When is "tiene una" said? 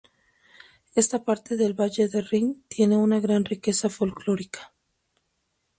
2.67-3.19